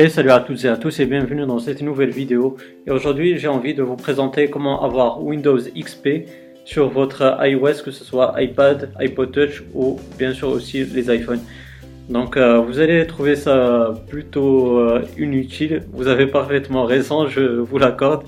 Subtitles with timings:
[0.00, 2.56] Et salut à toutes et à tous et bienvenue dans cette nouvelle vidéo.
[2.86, 6.08] Et aujourd'hui j'ai envie de vous présenter comment avoir Windows XP
[6.64, 11.40] sur votre iOS, que ce soit iPad, iPod Touch ou bien sûr aussi les iPhones.
[12.08, 17.78] Donc euh, vous allez trouver ça plutôt euh, inutile, vous avez parfaitement raison, je vous
[17.78, 18.22] l'accorde.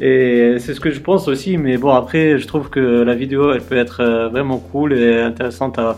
[0.00, 3.52] Et c'est ce que je pense aussi, mais bon après je trouve que la vidéo
[3.52, 5.96] elle peut être euh, vraiment cool et intéressante à,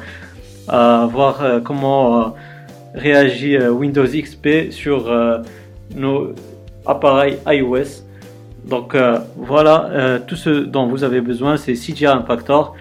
[0.68, 2.34] à voir comment
[2.96, 5.38] réagit euh, Windows XP sur euh,
[5.94, 6.32] nos
[6.86, 8.02] appareils iOS.
[8.66, 12.74] Donc euh, voilà, tout ce dont vous avez besoin, c'est CGI Impactor.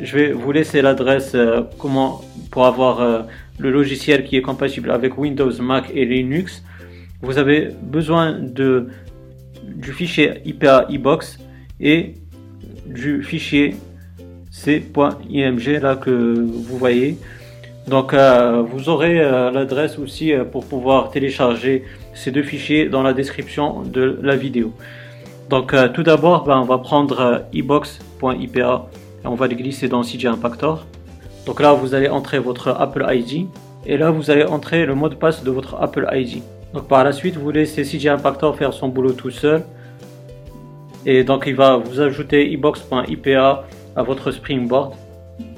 [0.00, 1.36] Je vais vous laisser l'adresse
[1.78, 3.24] comment pour avoir
[3.58, 6.64] le logiciel qui est compatible avec Windows, Mac et Linux.
[7.20, 8.88] Vous avez besoin de,
[9.64, 11.38] du fichier IPA iBox
[11.78, 12.14] et
[12.86, 13.76] du fichier
[14.50, 17.16] c.img là que vous voyez.
[17.88, 23.02] Donc euh, vous aurez euh, l'adresse aussi euh, pour pouvoir télécharger ces deux fichiers dans
[23.02, 24.72] la description de la vidéo.
[25.50, 28.86] Donc tout d'abord, ben, on va prendre ebox.ipa
[29.22, 30.86] et on va le glisser dans CJ Impactor.
[31.44, 33.48] Donc là, vous allez entrer votre Apple ID
[33.84, 36.42] et là, vous allez entrer le mot de passe de votre Apple ID.
[36.72, 39.62] Donc par la suite, vous laissez CJ Impactor faire son boulot tout seul.
[41.04, 44.94] Et donc il va vous ajouter ebox.ipa à votre Springboard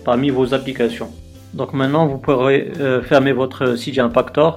[0.05, 1.11] parmi vos applications.
[1.55, 4.57] Donc maintenant, vous pourrez euh, fermer votre CJ Impactor.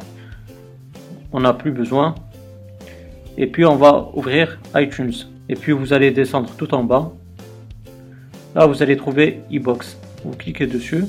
[1.32, 2.16] On n'a plus besoin.
[3.38, 5.14] Et puis, on va ouvrir iTunes.
[5.48, 7.12] Et puis, vous allez descendre tout en bas.
[8.56, 9.98] Là, vous allez trouver iBox.
[10.26, 11.06] Vous cliquez dessus.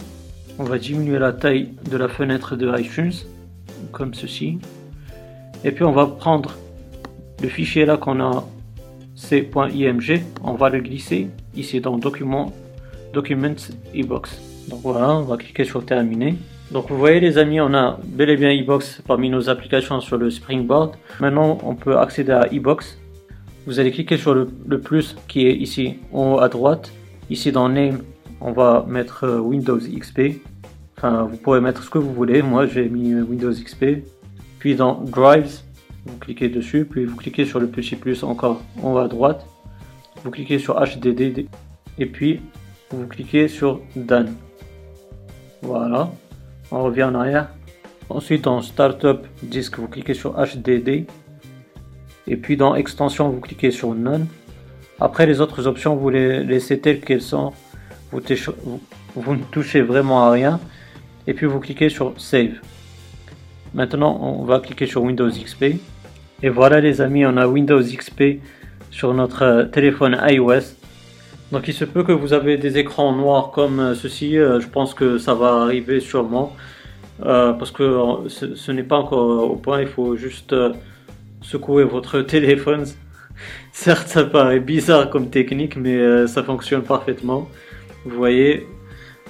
[0.59, 3.15] On va diminuer la taille de la fenêtre de iTunes,
[3.91, 4.59] comme ceci.
[5.65, 6.55] Et puis, on va prendre
[7.43, 8.45] le fichier là qu'on a
[9.15, 10.23] c.img.
[10.45, 12.53] On va le glisser ici dans Document,
[13.15, 14.58] Documents iBox.
[14.69, 16.37] Donc voilà, on va cliquer sur terminer.
[16.71, 20.19] Donc vous voyez les amis, on a bel et bien iBox parmi nos applications sur
[20.19, 20.97] le Springboard.
[21.19, 22.99] Maintenant, on peut accéder à iBox.
[23.67, 26.93] Vous allez cliquer sur le, plus qui est ici en haut à droite.
[27.31, 28.03] Ici dans Name,
[28.41, 30.41] on va mettre euh, Windows XP.
[30.97, 32.43] Enfin, vous pourrez mettre ce que vous voulez.
[32.43, 34.05] Moi, j'ai mis euh, Windows XP.
[34.59, 35.61] Puis dans Drives,
[36.07, 36.85] vous cliquez dessus.
[36.85, 39.47] Puis vous cliquez sur le petit plus encore en haut à droite.
[40.25, 41.47] Vous cliquez sur HDD.
[41.99, 42.41] Et puis,
[42.91, 44.35] vous cliquez sur Done.
[45.63, 46.11] Voilà.
[46.71, 47.49] On revient en arrière.
[48.11, 51.07] Ensuite, dans Startup Disk, vous cliquez sur HDD.
[52.27, 54.27] Et puis dans Extension, vous cliquez sur None.
[55.01, 57.53] Après, les autres options, vous les laissez telles qu'elles sont.
[58.13, 58.21] Vous,
[59.15, 60.61] vous, ne touchez vraiment à rien.
[61.27, 62.61] Et puis vous cliquez sur Save.
[63.75, 65.77] Maintenant, on va cliquer sur Windows XP.
[66.43, 68.41] Et voilà les amis, on a Windows XP
[68.91, 70.75] sur notre téléphone iOS.
[71.51, 74.69] Donc il se peut que vous avez des écrans noirs comme euh, ceci, euh, je
[74.69, 76.55] pense que ça va arriver sûrement.
[77.25, 80.55] Euh, parce que ce, n'est pas encore au point, il faut juste
[81.41, 82.85] secouer votre téléphone.
[83.73, 87.49] Certes, ça paraît bizarre comme technique, mais ça fonctionne parfaitement.
[88.05, 88.67] Vous voyez,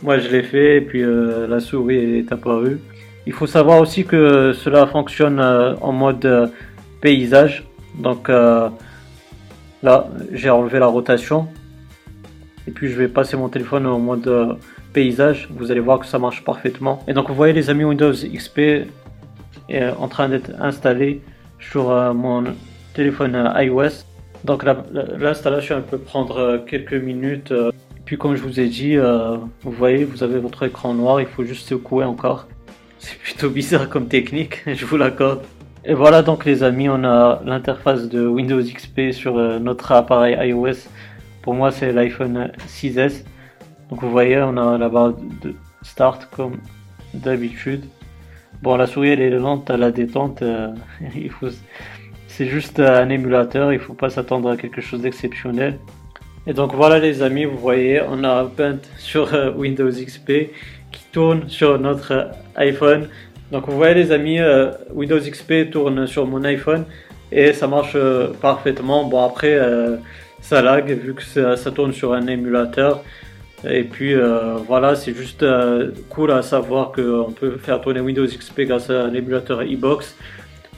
[0.02, 2.80] moi je l'ai fait et puis la souris est apparue.
[3.26, 6.50] Il faut savoir aussi que cela fonctionne en mode
[7.02, 7.64] paysage.
[7.98, 8.72] Donc là,
[10.32, 11.48] j'ai enlevé la rotation
[12.68, 14.52] et puis je vais passer mon téléphone en mode euh,
[14.92, 15.48] paysage.
[15.50, 17.02] Vous allez voir que ça marche parfaitement.
[17.08, 18.88] Et donc vous voyez les amis Windows XP est
[19.72, 21.22] euh, en train d'être installé
[21.58, 22.44] sur euh, mon
[22.92, 24.04] téléphone iOS.
[24.44, 24.64] Donc
[25.18, 27.54] l'installation peut prendre quelques minutes.
[28.04, 31.44] Puis comme je vous ai dit, vous voyez, vous avez votre écran noir, il faut
[31.44, 32.46] juste secouer encore.
[32.98, 35.40] C'est plutôt bizarre comme technique, je vous l'accorde.
[35.84, 40.86] Et voilà donc les amis, on a l'interface de Windows XP sur notre appareil iOS
[41.48, 43.24] pour moi, c'est l'iPhone 6S.
[43.88, 46.58] Donc vous voyez, on a la barre de start comme
[47.14, 47.86] d'habitude.
[48.60, 50.42] Bon, la souris elle est lente à la détente.
[50.42, 50.68] Euh,
[51.16, 51.48] il faut,
[52.26, 53.72] c'est juste un émulateur.
[53.72, 55.78] Il faut pas s'attendre à quelque chose d'exceptionnel.
[56.46, 60.50] Et donc voilà les amis, vous voyez, on a Paint sur euh, Windows XP
[60.92, 63.08] qui tourne sur notre iPhone.
[63.52, 66.84] Donc vous voyez les amis, euh, Windows XP tourne sur mon iPhone
[67.32, 67.96] et ça marche
[68.42, 69.04] parfaitement.
[69.04, 69.58] Bon après
[70.40, 73.02] ça lag vu que ça, tourne sur un émulateur.
[73.68, 78.24] Et puis euh, voilà, c'est juste euh, cool à savoir qu'on peut faire tourner Windows
[78.24, 80.16] XP grâce à un émulateur e-box.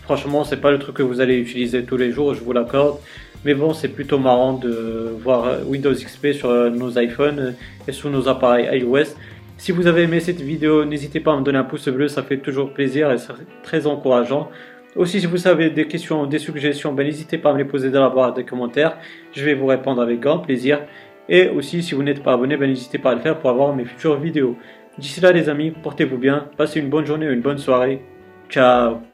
[0.02, 2.98] Franchement, c'est pas le truc que vous allez utiliser tous les jours, je vous l'accorde.
[3.44, 7.54] Mais bon, c'est plutôt marrant de voir Windows XP sur nos iPhones
[7.86, 9.14] et sur nos appareils iOS.
[9.60, 12.22] Si vous avez aimé cette vidéo, n'hésitez pas à me donner un pouce bleu, ça
[12.22, 14.50] fait toujours plaisir et c'est très encourageant.
[14.96, 17.90] Aussi, si vous avez des questions des suggestions, ben, n'hésitez pas à me les poser
[17.90, 18.98] dans la barre des commentaires.
[19.32, 20.80] Je vais vous répondre avec grand plaisir.
[21.28, 23.74] Et aussi, si vous n'êtes pas abonné, ben, n'hésitez pas à le faire pour avoir
[23.74, 24.56] mes futures vidéos.
[24.98, 28.02] D'ici là, les amis, portez-vous bien, passez une bonne journée ou une bonne soirée.
[28.48, 29.09] Ciao